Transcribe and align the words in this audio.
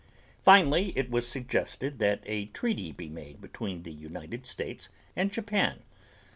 Finally, 0.41 0.93
it 0.95 1.11
was 1.11 1.27
suggested 1.27 1.99
that 1.99 2.23
a 2.25 2.47
treaty 2.47 2.91
be 2.91 3.07
made 3.07 3.39
between 3.39 3.83
the 3.83 3.93
United 3.93 4.47
States 4.47 4.89
and 5.15 5.31
Japan. 5.31 5.83